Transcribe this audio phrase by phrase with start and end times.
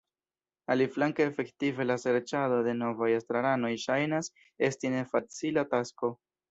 [0.75, 4.35] Aliflanke efektive la serĉado de novaj estraranoj ŝajnas
[4.71, 6.17] esti nefacila tasko.